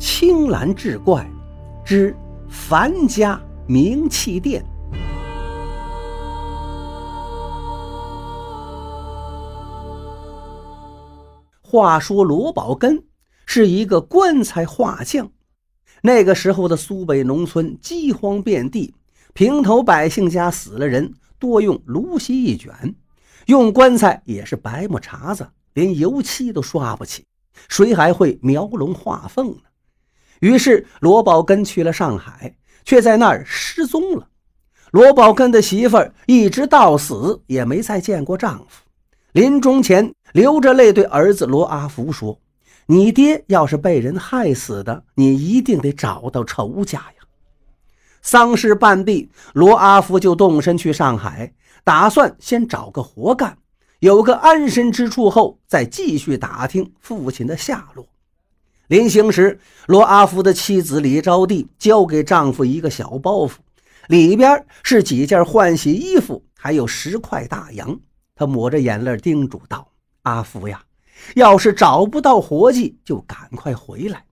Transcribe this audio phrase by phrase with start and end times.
[0.00, 1.30] 青蓝志怪
[1.84, 2.16] 之
[2.48, 4.64] 樊家名器店。
[11.60, 13.04] 话说罗宝根
[13.44, 15.30] 是一个棺材画匠。
[16.00, 18.94] 那个时候的苏北农村饥荒遍地，
[19.34, 22.72] 平头百姓家死了人，多用芦席一卷，
[23.48, 27.26] 用棺材也是白木茬子，连油漆都刷不起，
[27.68, 29.69] 谁还会描龙画凤呢？
[30.40, 32.54] 于是罗宝根去了上海，
[32.84, 34.26] 却在那儿失踪了。
[34.90, 38.82] 罗宝根的媳妇儿一直到死也没再见过丈夫，
[39.32, 42.38] 临终前流着泪对儿子罗阿福说。
[42.86, 47.22] 你爹要是被人害死的，你一定得找到仇家呀！
[48.20, 51.54] 丧事办毕，罗阿福就动身去上海，
[51.84, 53.56] 打算先找个活干，
[54.00, 58.04] 有个安身之处后，再继续打听父亲的下落。
[58.90, 63.52] 临行时，罗阿福的妻子李招娣交给丈夫一个小包袱，
[64.08, 68.00] 里边是几件换洗衣服，还有十块大洋。
[68.34, 70.82] 她抹着眼泪叮嘱道：“阿福呀！”
[71.36, 74.24] 要是找不到活计，就赶快回来。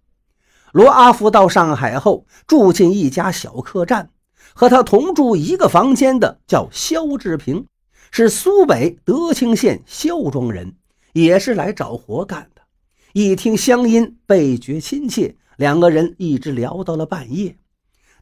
[0.73, 4.11] 罗阿福到上海后，住进一家小客栈，
[4.55, 7.65] 和他同住一个房间的叫肖志平，
[8.11, 10.75] 是苏北德清县肖庄人，
[11.13, 12.51] 也是来找活干。
[13.21, 17.59] 一听乡音，倍觉亲切，两个人一直聊到了半夜。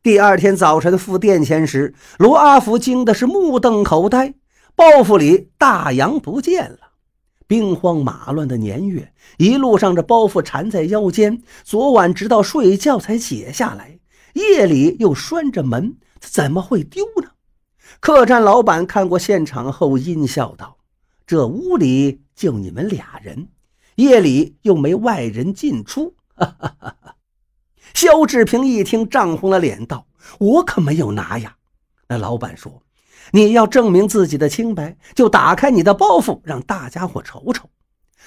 [0.02, 4.32] 第二天早晨付店钱时，罗阿福惊的是目瞪口呆，
[4.74, 6.78] 包袱里大洋不见了。
[7.46, 13.98] 兵荒马乱的年月，一路上这包袱缠在腰间，昨晚直到睡觉才解下来。
[14.32, 17.28] 夜里又拴着门，怎么会丢呢？
[18.00, 20.78] 客栈老板看过现场后阴笑道
[21.26, 23.48] ：“这屋里就你们俩人，
[23.96, 26.14] 夜里又没外人进出。
[27.92, 30.06] ”肖志平一听，涨红了脸道
[30.38, 31.56] ：“我可没有拿呀。”
[32.08, 32.82] 那老板说。
[33.32, 37.68] 你要证明自己的清白，就打开你的包袱，让大家伙瞅瞅。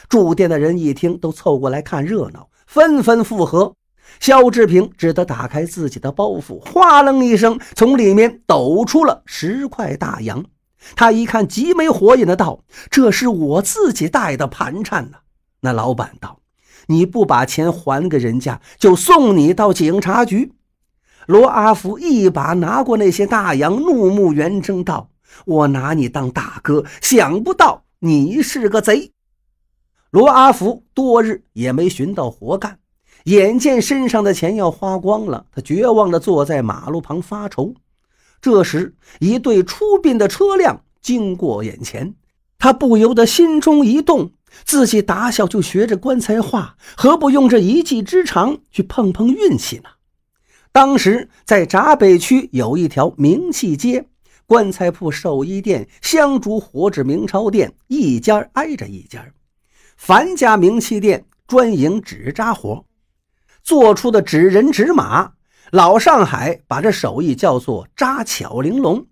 [0.10, 3.74] 住店的人一听，都凑过来看热闹，纷纷附和。
[4.20, 10.44] 肖志平只得打开自己的包袱，哗楞一声，从里面抖出了十块大洋。
[10.98, 12.60] 他一看，极没火眼的道
[12.92, 15.19] ：“这是我自己带的盘缠呢。”
[15.62, 16.40] 那老板道
[16.88, 20.54] ：“你不把钱还给人家，就送你到警察局。”
[21.28, 25.10] 罗阿福一把拿过那些大洋，怒目圆睁道
[25.46, 29.12] ：“我拿你当大哥，想不到你是个贼。”
[30.10, 32.80] 罗阿福多日也没寻到活干，
[33.26, 37.76] 眼见身上的钱要花光了，他绝望地坐在马路旁发愁。
[38.42, 42.16] 这时，一队出殡的车辆经过眼前，
[42.58, 44.32] 他不由得心中一动：
[44.66, 49.90] 自己打小就学着棺材画，何不用这一技之长去碰碰运气呢？
[50.72, 54.08] 当时在闸北区有一条名气街，
[54.46, 59.26] 棺材铺、寿衣店、香烛火纸、明钞店，一家挨着一家。
[59.98, 62.86] 樊家名气店专营纸扎活，
[63.64, 65.32] 做出的纸人、纸马，
[65.72, 69.08] 老上海把这手艺叫做扎巧玲珑。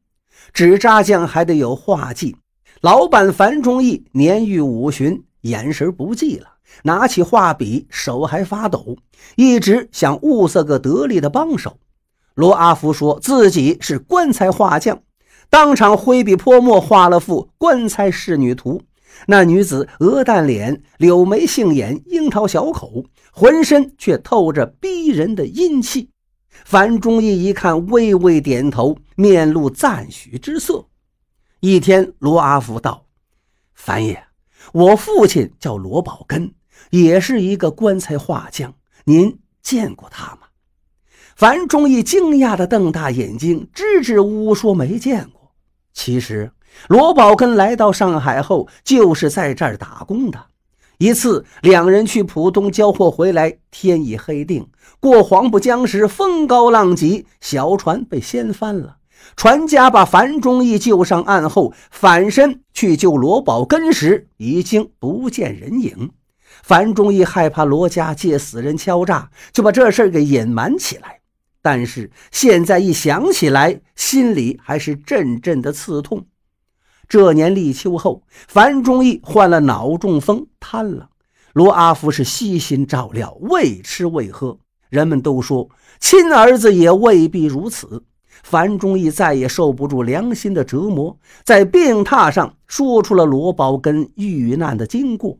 [0.53, 2.37] 纸扎匠还得有画技，
[2.81, 6.47] 老板樊忠义年逾五旬，眼神不济了。
[6.83, 8.97] 拿起画笔，手还发抖，
[9.35, 11.79] 一直想物色个得力的帮手。
[12.35, 15.01] 罗阿福说自己是棺材画匠，
[15.49, 18.81] 当场挥笔泼墨画了幅棺材仕女图。
[19.25, 26.09] 那女子鹅蛋脸，柳眉杏眼，樱桃小口，浑身却透着逼人的阴气。
[26.63, 30.85] 樊忠义一看，微微点头，面露赞许之色。
[31.59, 33.05] 一天，罗阿福道
[33.73, 34.23] ：“樊爷，
[34.73, 36.53] 我父亲叫罗宝根。”
[36.91, 38.75] 也是一个棺材画匠，
[39.05, 40.41] 您见过他吗？
[41.35, 45.51] 樊忠义惊讶地瞪大眼睛，支支吾吾说没见过。
[45.91, 46.51] 其实
[46.87, 50.45] 罗宝根来到上海后，就是在这儿打工的。
[50.99, 54.69] 一次，两人去浦东交货回来，天已黑定。
[54.99, 58.96] 过黄浦江时，风高浪急，小船被掀翻了。
[59.35, 66.11] 船家把樊忠义救上岸后，反身去救罗宝根时，已经不见人影。
[66.63, 71.19] 樊忠义害怕罗家借死人敲诈，就把这事给隐瞒起来。
[71.61, 76.25] 但是现在一想起来，心里还是阵阵的刺痛。
[77.07, 81.09] 这年立秋后，樊忠义患了脑中风，瘫了。
[81.53, 84.57] 罗阿福是悉心照料，未吃未喝。
[84.89, 85.69] 人们都说，
[85.99, 88.03] 亲儿子也未必如此。
[88.43, 95.37] 樊忠义再也受不住良心的折磨，在病榻上说出了罗宝根遇难的经过。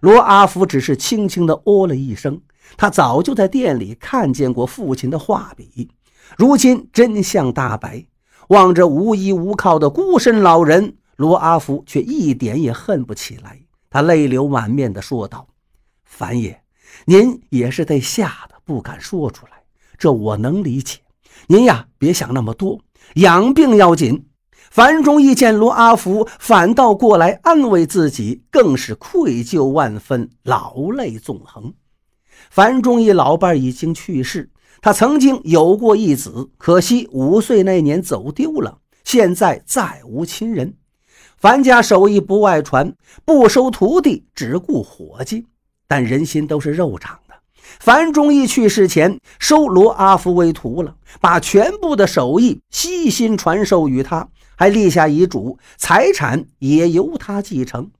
[0.00, 2.40] 罗阿福只是轻轻地哦了一声。
[2.76, 5.90] 他早就在店里看见过父亲的画笔，
[6.38, 8.06] 如今真相大白，
[8.48, 13.58] 望着无依无靠的孤身老人，罗阿福却一点也恨不起来。
[13.90, 15.48] 他泪流满面地说道
[16.06, 16.62] ：“樊爷，
[17.06, 19.64] 您也是被吓得不敢说出来，
[19.98, 20.98] 这我能理解。
[21.48, 22.80] 您呀，别想那么多，
[23.14, 24.26] 养病要紧。”
[24.70, 31.74] 樊中义见罗阿福反倒过来安慰自己，更是愧疚万分，老泪纵横。
[32.50, 34.48] 樊中义老伴已经去世，
[34.80, 40.76] 他曾经有过一子，可惜五岁那年走丢了，现在再无亲人。
[41.36, 42.94] 樊家手艺不外传，
[43.24, 45.46] 不收徒弟，只雇伙计，
[45.88, 47.18] 但人心都是肉长。
[47.78, 54.28] 樊忠义去世前收罗阿福为徒了，把全部的手艺悉心传授于他。
[54.56, 57.90] 还立下遗嘱，财产也由他继承。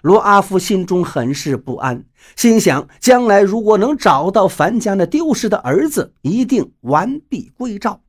[0.00, 2.04] 罗阿福心中很是不安，
[2.34, 8.00] 心想：将来如果能找到樊家那丢失的儿子，一定完璧归赵。